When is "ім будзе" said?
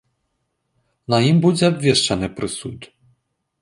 1.29-1.65